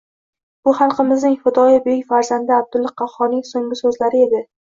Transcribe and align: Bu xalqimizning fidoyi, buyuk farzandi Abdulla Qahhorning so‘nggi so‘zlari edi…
Bu 0.67 0.71
xalqimizning 0.79 1.35
fidoyi, 1.43 1.75
buyuk 1.83 2.09
farzandi 2.15 2.55
Abdulla 2.57 2.93
Qahhorning 3.03 3.45
so‘nggi 3.53 3.81
so‘zlari 3.83 4.27
edi… 4.29 4.43